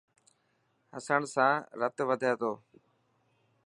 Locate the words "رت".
1.79-1.97